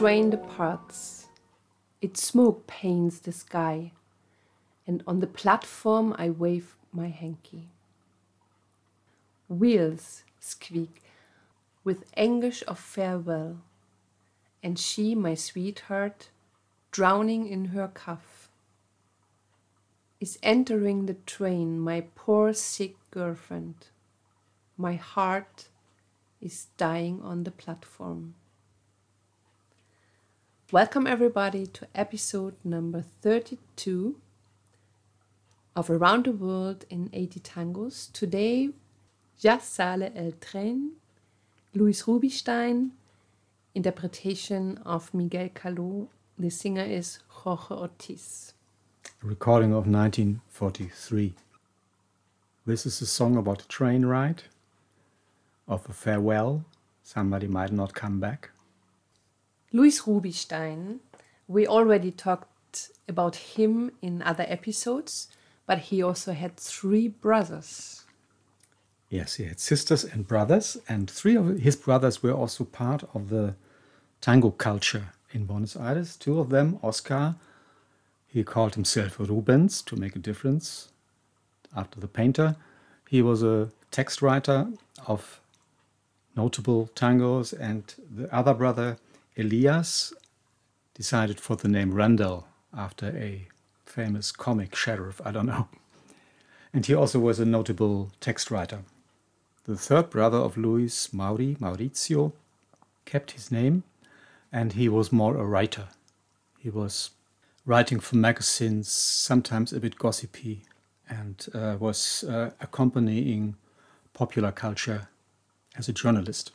train 0.00 0.30
departs. 0.30 1.26
Its 2.00 2.22
smoke 2.22 2.66
paints 2.66 3.18
the 3.18 3.32
sky, 3.32 3.92
and 4.86 5.02
on 5.06 5.20
the 5.20 5.26
platform 5.26 6.14
I 6.16 6.30
wave 6.30 6.74
my 6.90 7.08
hanky. 7.08 7.68
Wheels 9.46 10.22
squeak 10.38 11.02
with 11.84 12.10
anguish 12.16 12.64
of 12.66 12.78
farewell, 12.78 13.58
and 14.62 14.78
she, 14.78 15.14
my 15.14 15.34
sweetheart, 15.34 16.30
drowning 16.90 17.46
in 17.46 17.66
her 17.76 17.88
cuff, 17.88 18.48
is 20.18 20.38
entering 20.42 21.04
the 21.04 21.18
train, 21.26 21.78
my 21.78 22.04
poor 22.14 22.54
sick 22.54 22.96
girlfriend. 23.10 23.88
My 24.78 24.94
heart 24.94 25.68
is 26.40 26.68
dying 26.78 27.20
on 27.22 27.44
the 27.44 27.50
platform. 27.50 28.36
Welcome, 30.72 31.08
everybody, 31.08 31.66
to 31.66 31.88
episode 31.96 32.54
number 32.62 33.02
32 33.22 34.14
of 35.74 35.90
Around 35.90 36.26
the 36.26 36.32
World 36.32 36.84
in 36.88 37.10
80 37.12 37.40
Tangos. 37.40 38.12
Today, 38.12 38.70
Ya 39.40 39.58
Sale 39.58 40.12
el 40.14 40.30
Tren, 40.40 40.90
Luis 41.74 42.06
Rubinstein, 42.06 42.92
interpretation 43.74 44.78
of 44.86 45.12
Miguel 45.12 45.48
Caló. 45.48 46.06
The 46.38 46.50
singer 46.50 46.84
is 46.84 47.18
Jorge 47.26 47.74
Ortiz. 47.74 48.52
A 49.24 49.26
recording 49.26 49.72
of 49.72 49.88
1943. 49.88 51.34
This 52.64 52.86
is 52.86 53.02
a 53.02 53.06
song 53.06 53.36
about 53.36 53.62
a 53.62 53.66
train 53.66 54.06
ride, 54.06 54.44
of 55.66 55.84
a 55.88 55.92
farewell, 55.92 56.64
somebody 57.02 57.48
might 57.48 57.72
not 57.72 57.92
come 57.92 58.20
back. 58.20 58.50
Luis 59.72 60.06
Rubinstein, 60.06 61.00
we 61.46 61.66
already 61.66 62.10
talked 62.10 62.90
about 63.08 63.36
him 63.36 63.92
in 64.02 64.20
other 64.22 64.44
episodes, 64.48 65.28
but 65.66 65.78
he 65.78 66.02
also 66.02 66.32
had 66.32 66.56
three 66.56 67.06
brothers. 67.06 68.04
Yes, 69.08 69.34
he 69.34 69.44
had 69.44 69.60
sisters 69.60 70.04
and 70.04 70.26
brothers, 70.26 70.76
and 70.88 71.08
three 71.10 71.36
of 71.36 71.60
his 71.60 71.76
brothers 71.76 72.22
were 72.22 72.32
also 72.32 72.64
part 72.64 73.04
of 73.14 73.28
the 73.28 73.54
tango 74.20 74.50
culture 74.50 75.12
in 75.32 75.46
Buenos 75.46 75.76
Aires. 75.76 76.16
Two 76.16 76.40
of 76.40 76.50
them, 76.50 76.78
Oscar, 76.82 77.36
he 78.26 78.44
called 78.44 78.74
himself 78.74 79.18
Rubens 79.18 79.82
to 79.82 79.96
make 79.96 80.16
a 80.16 80.20
difference 80.20 80.88
after 81.76 82.00
the 82.00 82.08
painter. 82.08 82.56
He 83.08 83.22
was 83.22 83.42
a 83.42 83.70
text 83.90 84.22
writer 84.22 84.68
of 85.06 85.40
notable 86.36 86.90
tangos, 86.94 87.52
and 87.52 87.94
the 88.08 88.32
other 88.34 88.54
brother, 88.54 88.96
Elias 89.36 90.12
decided 90.94 91.40
for 91.40 91.56
the 91.56 91.68
name 91.68 91.94
Randall 91.94 92.46
after 92.76 93.08
a 93.16 93.48
famous 93.84 94.32
comic 94.32 94.74
sheriff, 94.74 95.20
I 95.24 95.30
don't 95.30 95.46
know. 95.46 95.68
And 96.72 96.86
he 96.86 96.94
also 96.94 97.18
was 97.18 97.40
a 97.40 97.44
notable 97.44 98.12
text 98.20 98.50
writer. 98.50 98.84
The 99.64 99.76
third 99.76 100.10
brother 100.10 100.38
of 100.38 100.56
Luis, 100.56 101.12
Mauri, 101.12 101.56
Maurizio, 101.60 102.32
kept 103.04 103.32
his 103.32 103.50
name 103.50 103.82
and 104.52 104.72
he 104.72 104.88
was 104.88 105.12
more 105.12 105.36
a 105.36 105.44
writer. 105.44 105.88
He 106.58 106.70
was 106.70 107.10
writing 107.66 108.00
for 108.00 108.16
magazines, 108.16 108.90
sometimes 108.90 109.72
a 109.72 109.80
bit 109.80 109.98
gossipy, 109.98 110.62
and 111.08 111.46
uh, 111.54 111.76
was 111.78 112.24
uh, 112.24 112.50
accompanying 112.60 113.56
popular 114.12 114.52
culture 114.52 115.08
as 115.76 115.88
a 115.88 115.92
journalist. 115.92 116.52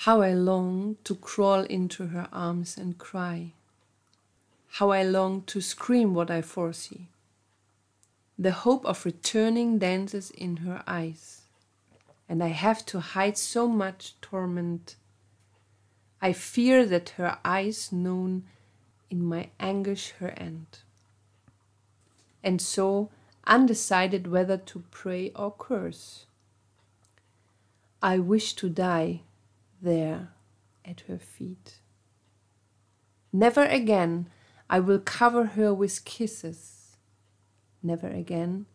How 0.00 0.20
I 0.20 0.34
long 0.34 0.98
to 1.04 1.14
crawl 1.14 1.62
into 1.62 2.08
her 2.08 2.28
arms 2.30 2.76
and 2.76 2.98
cry. 2.98 3.52
How 4.68 4.90
I 4.90 5.02
long 5.02 5.42
to 5.44 5.60
scream 5.62 6.12
what 6.12 6.30
I 6.30 6.42
foresee. 6.42 7.08
The 8.38 8.52
hope 8.52 8.84
of 8.84 9.06
returning 9.06 9.78
dances 9.78 10.30
in 10.30 10.58
her 10.58 10.84
eyes, 10.86 11.40
and 12.28 12.44
I 12.44 12.48
have 12.48 12.84
to 12.86 13.00
hide 13.00 13.38
so 13.38 13.66
much 13.66 14.14
torment. 14.20 14.96
I 16.20 16.34
fear 16.34 16.84
that 16.84 17.16
her 17.16 17.38
eyes 17.42 17.90
known 17.90 18.44
in 19.08 19.24
my 19.24 19.48
anguish 19.58 20.10
her 20.20 20.30
end. 20.36 20.66
And 22.44 22.60
so, 22.60 23.08
undecided 23.46 24.26
whether 24.26 24.58
to 24.58 24.84
pray 24.90 25.32
or 25.34 25.54
curse. 25.56 26.26
I 28.02 28.18
wish 28.18 28.52
to 28.56 28.68
die 28.68 29.22
there 29.80 30.30
at 30.84 31.00
her 31.08 31.18
feet. 31.18 31.80
Never 33.32 33.64
again 33.64 34.28
I 34.68 34.80
will 34.80 34.98
cover 34.98 35.44
her 35.44 35.72
with 35.74 36.04
kisses. 36.04 36.96
Never 37.82 38.08
again 38.08 38.66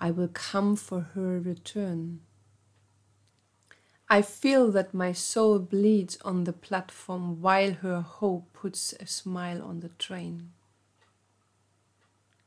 I 0.00 0.10
will 0.10 0.28
come 0.28 0.76
for 0.76 1.00
her 1.14 1.40
return. 1.40 2.20
I 4.08 4.22
feel 4.22 4.70
that 4.70 4.94
my 4.94 5.12
soul 5.12 5.58
bleeds 5.58 6.16
on 6.24 6.44
the 6.44 6.52
platform 6.52 7.40
while 7.40 7.72
her 7.72 8.00
hope 8.00 8.52
puts 8.52 8.92
a 9.00 9.06
smile 9.06 9.62
on 9.62 9.80
the 9.80 9.88
train. 9.88 10.52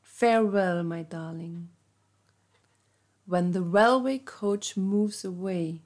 Farewell, 0.01 0.84
my 0.84 1.03
darling. 1.03 1.69
When 3.25 3.51
the 3.51 3.61
railway 3.61 4.19
coach 4.19 4.78
moves 4.78 5.25
away, 5.25 5.81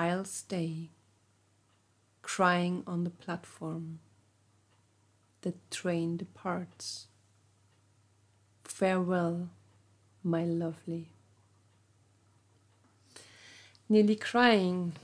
I'll 0.00 0.24
stay, 0.24 0.88
crying 2.22 2.84
on 2.86 3.04
the 3.04 3.10
platform. 3.10 3.98
The 5.42 5.52
train 5.70 6.16
departs. 6.16 7.08
Farewell, 8.64 9.50
my 10.24 10.44
lovely. 10.44 11.10
Nearly 13.90 14.16
crying. 14.16 14.94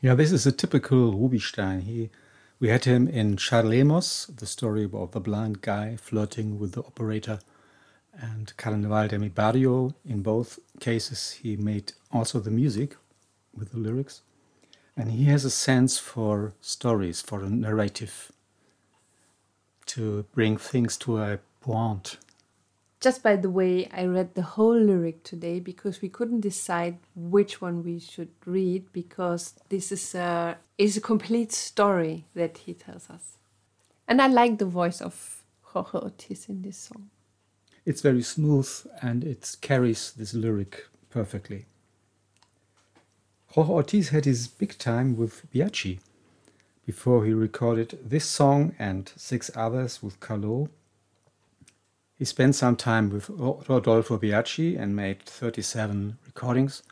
Yeah, 0.00 0.14
this 0.14 0.32
is 0.32 0.46
a 0.46 0.52
typical 0.52 1.12
Rubinstein. 1.12 1.82
He, 1.82 2.08
we 2.58 2.68
had 2.70 2.86
him 2.86 3.06
in 3.08 3.36
Charlemos, 3.36 4.34
the 4.34 4.46
story 4.46 4.84
about 4.84 5.12
the 5.12 5.20
blind 5.20 5.60
guy 5.60 5.96
flirting 5.96 6.58
with 6.58 6.72
the 6.72 6.80
operator, 6.80 7.40
and 8.18 8.56
Carnaval 8.56 9.08
de 9.08 9.18
mi 9.18 9.28
Barrio. 9.28 9.94
In 10.08 10.22
both 10.22 10.58
cases, 10.80 11.32
he 11.42 11.58
made 11.58 11.92
also 12.10 12.40
the 12.40 12.50
music 12.50 12.96
with 13.56 13.72
the 13.72 13.78
lyrics. 13.78 14.22
And 14.96 15.10
he 15.10 15.24
has 15.24 15.44
a 15.44 15.50
sense 15.50 15.98
for 15.98 16.54
stories, 16.60 17.20
for 17.20 17.42
a 17.42 17.50
narrative, 17.50 18.30
to 19.86 20.24
bring 20.32 20.56
things 20.56 20.96
to 20.98 21.18
a 21.18 21.38
point. 21.60 22.18
Just 23.00 23.22
by 23.22 23.36
the 23.36 23.50
way, 23.50 23.88
I 23.92 24.06
read 24.06 24.34
the 24.34 24.42
whole 24.42 24.78
lyric 24.78 25.24
today 25.24 25.60
because 25.60 26.00
we 26.00 26.08
couldn't 26.08 26.40
decide 26.40 26.98
which 27.14 27.60
one 27.60 27.84
we 27.84 27.98
should 27.98 28.30
read 28.46 28.92
because 28.92 29.54
this 29.68 29.92
is 29.92 30.14
a 30.14 30.56
is 30.78 30.96
a 30.96 31.00
complete 31.00 31.52
story 31.52 32.24
that 32.34 32.58
he 32.58 32.72
tells 32.72 33.10
us. 33.10 33.36
And 34.08 34.22
I 34.22 34.28
like 34.28 34.58
the 34.58 34.66
voice 34.66 35.00
of 35.00 35.44
Jorge 35.62 35.98
Ortiz 35.98 36.48
in 36.48 36.62
this 36.62 36.78
song. 36.78 37.10
It's 37.84 38.00
very 38.00 38.22
smooth 38.22 38.70
and 39.02 39.22
it 39.22 39.56
carries 39.60 40.12
this 40.12 40.32
lyric 40.32 40.86
perfectly. 41.10 41.66
Jorge 43.54 43.70
Ortiz 43.70 44.08
had 44.08 44.24
his 44.24 44.48
big 44.48 44.76
time 44.78 45.16
with 45.16 45.48
Biagi 45.52 46.00
before 46.84 47.24
he 47.24 47.32
recorded 47.32 47.96
this 48.04 48.24
song 48.24 48.74
and 48.80 49.12
six 49.16 49.48
others 49.54 50.02
with 50.02 50.18
Caló. 50.18 50.70
He 52.18 52.24
spent 52.24 52.56
some 52.56 52.74
time 52.74 53.10
with 53.10 53.30
Rodolfo 53.30 54.18
Biagi 54.18 54.76
and 54.76 54.96
made 54.96 55.22
37 55.22 56.18
recordings. 56.26 56.82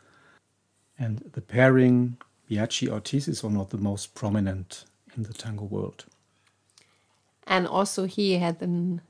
And 0.97 1.29
the 1.33 1.41
pairing 1.41 2.15
Biagi 2.49 2.87
Ortiz 2.87 3.27
is 3.27 3.43
one 3.43 3.57
of 3.57 3.71
the 3.71 3.77
most 3.77 4.15
prominent 4.15 4.85
in 5.17 5.23
the 5.23 5.33
tango 5.33 5.65
world. 5.65 6.05
And 7.45 7.67
also, 7.67 8.05
he 8.05 8.37
had 8.37 8.61
an 8.61 9.01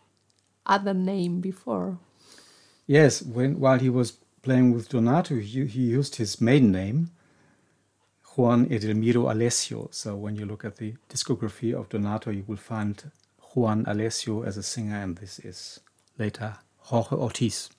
other 0.66 0.96
name 0.96 1.40
before. 1.40 2.00
Yes, 2.88 3.22
when 3.22 3.60
while 3.60 3.78
he 3.78 3.90
was 3.90 4.14
playing 4.42 4.74
with 4.74 4.90
Donato, 4.90 5.36
he, 5.36 5.68
he 5.68 5.82
used 5.82 6.16
his 6.16 6.42
maiden 6.42 6.72
name, 6.72 7.12
Juan 8.36 8.66
Edelmiro 8.70 9.30
Alessio. 9.30 9.90
So 9.92 10.16
when 10.16 10.36
you 10.36 10.46
look 10.46 10.66
at 10.66 10.78
the 10.78 10.94
discography 11.10 11.74
of 11.74 11.90
Donato, 11.90 12.32
you 12.32 12.44
will 12.48 12.58
find 12.58 13.12
Juan 13.54 13.86
Alessio 13.88 14.44
as 14.44 14.58
a 14.58 14.64
singer, 14.64 14.98
and 14.98 15.18
this 15.18 15.40
is 15.40 15.80
later 16.18 16.56
Jorge 16.78 17.16
Ortiz. 17.16 17.70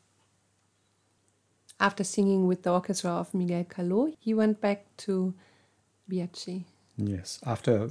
After 1.80 2.04
singing 2.04 2.46
with 2.46 2.62
the 2.62 2.72
orchestra 2.72 3.10
of 3.10 3.34
Miguel 3.34 3.64
Caló, 3.64 4.14
he 4.20 4.32
went 4.32 4.60
back 4.60 4.86
to 4.98 5.34
Biagi. 6.08 6.64
Yes, 6.96 7.40
after 7.44 7.90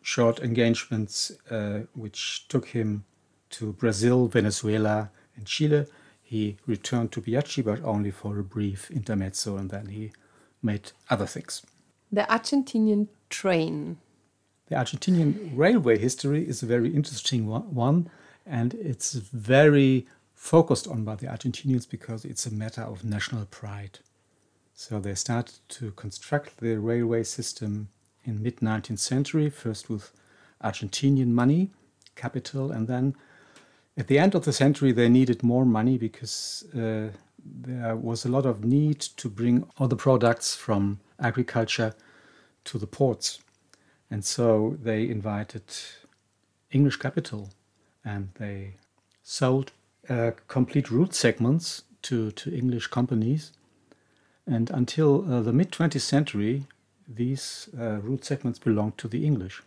short 0.00 0.40
engagements 0.40 1.32
uh, 1.50 1.80
which 1.94 2.48
took 2.48 2.68
him 2.68 3.04
to 3.50 3.72
Brazil, 3.74 4.28
Venezuela, 4.28 5.10
and 5.36 5.46
Chile, 5.46 5.86
he 6.22 6.56
returned 6.66 7.12
to 7.12 7.20
Biagi, 7.20 7.62
but 7.62 7.82
only 7.84 8.10
for 8.10 8.38
a 8.38 8.42
brief 8.42 8.90
intermezzo, 8.90 9.58
and 9.58 9.70
then 9.70 9.86
he 9.88 10.12
made 10.62 10.92
other 11.10 11.26
things. 11.26 11.62
The 12.10 12.22
Argentinian 12.22 13.08
train. 13.28 13.98
The 14.68 14.76
Argentinian 14.76 15.50
railway 15.56 15.98
history 15.98 16.48
is 16.48 16.62
a 16.62 16.66
very 16.66 16.94
interesting 16.94 17.46
one, 17.46 18.10
and 18.46 18.74
it's 18.74 19.14
very 19.14 20.06
focused 20.34 20.86
on 20.86 21.04
by 21.04 21.16
the 21.16 21.26
Argentinians 21.26 21.88
because 21.88 22.24
it's 22.24 22.46
a 22.46 22.54
matter 22.54 22.82
of 22.82 23.04
national 23.04 23.44
pride. 23.46 23.98
So 24.74 25.00
they 25.00 25.14
started 25.14 25.58
to 25.70 25.90
construct 25.92 26.58
the 26.58 26.78
railway 26.78 27.24
system 27.24 27.88
in 28.24 28.42
mid 28.42 28.58
19th 28.58 29.00
century, 29.00 29.50
first 29.50 29.90
with 29.90 30.12
Argentinian 30.62 31.28
money, 31.28 31.70
capital, 32.14 32.70
and 32.70 32.86
then 32.86 33.14
at 33.96 34.06
the 34.06 34.18
end 34.18 34.34
of 34.34 34.44
the 34.44 34.52
century 34.52 34.92
they 34.92 35.08
needed 35.08 35.42
more 35.42 35.64
money 35.64 35.98
because 35.98 36.64
uh, 36.74 37.08
there 37.44 37.96
was 37.96 38.24
a 38.24 38.28
lot 38.28 38.46
of 38.46 38.64
need 38.64 39.00
to 39.00 39.28
bring 39.28 39.66
all 39.76 39.88
the 39.88 39.96
products 39.96 40.54
from 40.54 41.00
agriculture 41.18 41.94
to 42.64 42.78
the 42.78 42.86
ports. 42.86 43.40
And 44.10 44.24
so 44.24 44.76
they 44.82 45.08
invited 45.08 45.64
English 46.70 46.96
capital 46.96 47.50
and 48.04 48.30
they 48.38 48.74
sold 49.22 49.72
uh, 50.08 50.32
complete 50.46 50.90
route 50.90 51.14
segments 51.14 51.82
to, 52.02 52.30
to 52.32 52.54
English 52.54 52.86
companies. 52.86 53.52
And 54.46 54.70
until 54.70 55.30
uh, 55.30 55.42
the 55.42 55.52
mid 55.52 55.72
20th 55.72 56.00
century, 56.00 56.64
these 57.06 57.68
uh, 57.78 57.98
route 58.00 58.24
segments 58.24 58.58
belonged 58.58 58.96
to 58.98 59.08
the 59.08 59.24
English. 59.24 59.62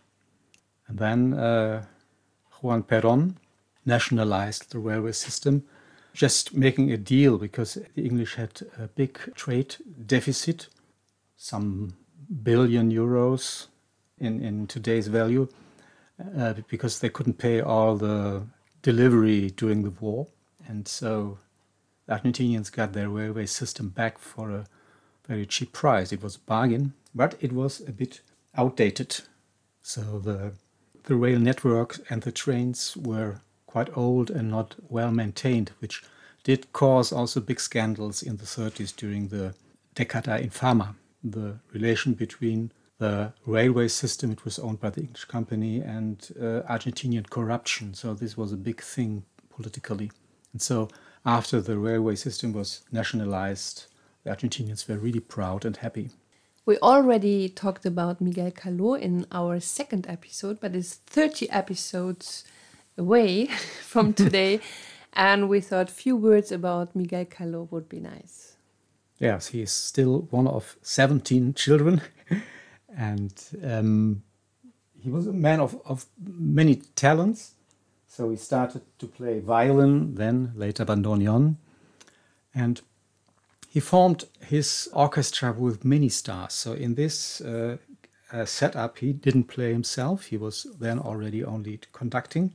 And 0.88 0.98
then 0.98 1.34
uh, 1.34 1.84
Juan 2.60 2.82
Perón 2.82 3.34
nationalized 3.84 4.70
the 4.70 4.78
railway 4.78 5.12
system, 5.12 5.64
just 6.12 6.54
making 6.54 6.92
a 6.92 6.96
deal 6.96 7.38
because 7.38 7.78
the 7.94 8.04
English 8.04 8.34
had 8.34 8.62
a 8.78 8.86
big 8.88 9.18
trade 9.34 9.76
deficit, 10.06 10.68
some 11.42 11.92
billion 12.44 12.92
euros 12.92 13.66
in, 14.18 14.40
in 14.40 14.68
today's 14.68 15.08
value, 15.08 15.48
uh, 16.38 16.54
because 16.68 17.00
they 17.00 17.08
couldn't 17.08 17.38
pay 17.38 17.60
all 17.60 17.96
the 17.96 18.46
delivery 18.82 19.50
during 19.50 19.82
the 19.82 19.90
war. 19.90 20.28
And 20.68 20.86
so 20.86 21.38
the 22.06 22.14
Argentinians 22.14 22.70
got 22.70 22.92
their 22.92 23.08
railway 23.08 23.46
system 23.46 23.88
back 23.88 24.18
for 24.18 24.50
a 24.50 24.66
very 25.26 25.44
cheap 25.44 25.72
price. 25.72 26.12
It 26.12 26.22
was 26.22 26.36
a 26.36 26.40
bargain, 26.40 26.92
but 27.12 27.34
it 27.40 27.52
was 27.52 27.80
a 27.88 27.92
bit 27.92 28.20
outdated. 28.56 29.20
So 29.82 30.20
the 30.20 30.52
the 31.04 31.16
rail 31.16 31.40
network 31.40 31.98
and 32.08 32.22
the 32.22 32.30
trains 32.30 32.96
were 32.96 33.40
quite 33.66 33.96
old 33.96 34.30
and 34.30 34.48
not 34.48 34.76
well 34.88 35.10
maintained, 35.10 35.72
which 35.80 36.04
did 36.44 36.72
cause 36.72 37.10
also 37.10 37.40
big 37.40 37.58
scandals 37.58 38.22
in 38.22 38.36
the 38.36 38.44
30s 38.44 38.94
during 38.94 39.26
the 39.26 39.54
Decada 39.96 40.40
Infame, 40.40 40.94
the 41.22 41.58
relation 41.72 42.14
between 42.14 42.72
the 42.98 43.32
railway 43.46 43.88
system, 43.88 44.30
it 44.30 44.44
was 44.44 44.58
owned 44.58 44.80
by 44.80 44.90
the 44.90 45.00
English 45.00 45.24
company, 45.24 45.80
and 45.80 46.30
uh, 46.38 46.62
Argentinian 46.70 47.28
corruption. 47.28 47.94
So 47.94 48.14
this 48.14 48.36
was 48.36 48.52
a 48.52 48.56
big 48.56 48.80
thing 48.80 49.24
politically. 49.50 50.10
And 50.52 50.62
so 50.62 50.88
after 51.24 51.60
the 51.60 51.78
railway 51.78 52.16
system 52.16 52.52
was 52.52 52.82
nationalized, 52.92 53.86
the 54.24 54.30
Argentinians 54.30 54.88
were 54.88 54.98
really 54.98 55.20
proud 55.20 55.64
and 55.64 55.76
happy. 55.76 56.10
We 56.64 56.78
already 56.78 57.48
talked 57.48 57.84
about 57.84 58.20
Miguel 58.20 58.52
Caló 58.52 58.98
in 58.98 59.26
our 59.32 59.58
second 59.58 60.06
episode, 60.08 60.60
but 60.60 60.76
it's 60.76 60.94
30 60.94 61.50
episodes 61.50 62.44
away 62.96 63.46
from 63.82 64.12
today. 64.22 64.60
and 65.12 65.48
we 65.48 65.60
thought 65.60 65.90
few 65.90 66.16
words 66.16 66.52
about 66.52 66.94
Miguel 66.96 67.24
Caló 67.24 67.70
would 67.70 67.88
be 67.88 68.00
nice. 68.00 68.51
Yes, 69.22 69.46
he 69.46 69.62
is 69.62 69.70
still 69.70 70.26
one 70.30 70.48
of 70.48 70.76
17 70.82 71.54
children. 71.54 72.02
and 72.96 73.32
um, 73.62 74.24
he 75.00 75.10
was 75.10 75.28
a 75.28 75.32
man 75.32 75.60
of, 75.60 75.80
of 75.86 76.06
many 76.20 76.82
talents. 76.96 77.52
So 78.08 78.30
he 78.30 78.36
started 78.36 78.82
to 78.98 79.06
play 79.06 79.38
violin, 79.38 80.16
then 80.16 80.52
later 80.56 80.84
bandoneon. 80.84 81.54
And 82.52 82.80
he 83.68 83.78
formed 83.78 84.24
his 84.40 84.88
orchestra 84.92 85.52
with 85.52 85.84
many 85.84 86.08
stars. 86.08 86.52
So 86.54 86.72
in 86.72 86.96
this 86.96 87.40
uh, 87.40 87.76
uh, 88.32 88.44
setup, 88.44 88.98
he 88.98 89.12
didn't 89.12 89.44
play 89.44 89.72
himself. 89.72 90.26
He 90.26 90.36
was 90.36 90.66
then 90.80 90.98
already 90.98 91.44
only 91.44 91.78
conducting. 91.92 92.54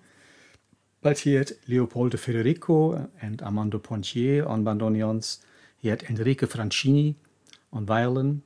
But 1.02 1.20
he 1.20 1.36
had 1.36 1.54
Leopoldo 1.70 2.18
Federico 2.18 3.10
and 3.22 3.42
Armando 3.42 3.80
Pontier 3.80 4.46
on 4.46 4.66
bandoneons. 4.66 5.38
He 5.80 5.90
had 5.90 6.04
Enrique 6.10 6.48
Francini 6.48 7.16
on 7.72 7.86
violin, 7.86 8.42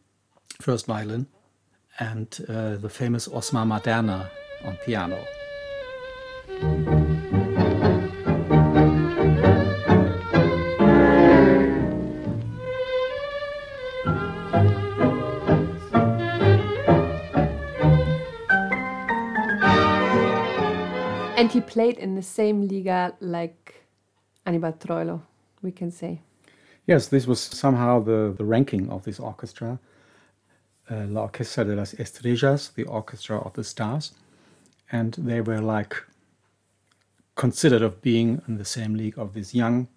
first 0.59 0.85
violin, 0.85 1.27
and 1.99 2.27
uh, 2.49 2.75
the 2.75 2.89
famous 2.89 3.27
Osmar 3.27 3.65
Maderna 3.65 4.29
on 4.65 4.77
piano. 4.85 5.17
And 21.37 21.51
he 21.51 21.61
played 21.61 21.97
in 21.97 22.15
the 22.15 22.21
same 22.21 22.67
Liga 22.67 23.15
like 23.19 23.85
Anibal 24.45 24.73
Troilo, 24.73 25.21
we 25.63 25.71
can 25.71 25.89
say. 25.89 26.21
Yes, 26.87 27.07
this 27.07 27.27
was 27.27 27.39
somehow 27.39 27.99
the, 27.99 28.33
the 28.35 28.45
ranking 28.45 28.89
of 28.89 29.03
this 29.03 29.19
orchestra 29.19 29.79
uh, 30.89 31.05
La 31.07 31.27
Orquesta 31.27 31.63
de 31.65 31.75
las 31.75 31.93
Estrellas, 31.93 32.69
the 32.75 32.83
Orchestra 32.83 33.39
of 33.39 33.53
the 33.53 33.63
Stars, 33.63 34.13
and 34.91 35.13
they 35.13 35.41
were 35.41 35.61
like 35.61 35.95
considered 37.35 37.81
of 37.81 38.01
being 38.01 38.41
in 38.47 38.57
the 38.57 38.65
same 38.65 38.95
league 38.95 39.17
of 39.17 39.33
these 39.33 39.55
young, 39.55 39.87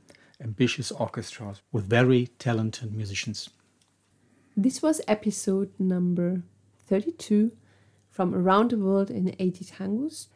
ambitious 0.41 0.93
orchestras 0.93 1.63
with 1.73 1.85
very 1.85 2.29
talented 2.39 2.95
musicians. 2.95 3.51
This 4.57 4.83
was 4.83 5.01
episode 5.09 5.73
number 5.79 6.43
32 6.87 7.53
from 8.11 8.35
Around 8.35 8.71
the 8.71 8.79
World 8.79 9.11
in 9.11 9.35
80 9.39 9.65
Tangos. 9.65 10.29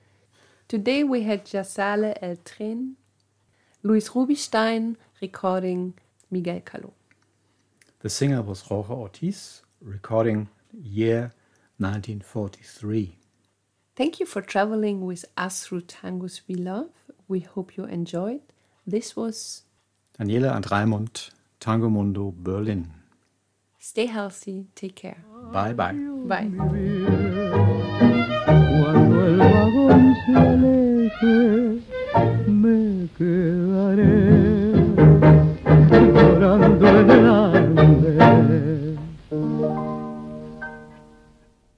Today 0.66 1.04
we 1.04 1.22
had 1.22 1.52
Ya 1.52 1.62
Sale 1.62 2.14
El 2.20 2.36
Tren, 2.36 2.94
Luis 3.82 4.08
Rubinstein 4.08 4.96
recording 5.20 5.94
Miguel 6.30 6.60
Caló. 6.60 6.92
The 8.00 8.08
singer 8.08 8.42
was 8.42 8.62
Jorge 8.62 8.94
Ortiz, 8.94 9.62
recording 9.80 10.48
year 10.72 11.32
1943. 11.78 13.16
Thank 13.96 14.20
you 14.20 14.26
for 14.26 14.40
traveling 14.40 15.04
with 15.04 15.24
us 15.36 15.64
through 15.64 15.82
tangos 15.82 16.42
we 16.46 16.54
love. 16.54 16.90
We 17.26 17.40
hope 17.40 17.76
you 17.76 17.84
enjoyed. 17.84 18.42
This 18.86 19.16
was 19.16 19.62
Daniela 20.18 20.54
and 20.54 20.64
Raimund, 20.66 21.30
Tango 21.58 21.88
Mundo, 21.88 22.32
Berlin. 22.36 22.92
Stay 23.78 24.06
healthy. 24.06 24.66
Take 24.74 24.94
care. 24.94 25.24
Bye 25.52 25.72
bye. 25.72 25.94
Bye. 26.26 26.50
me 32.48 33.08
quedaré 33.16 33.37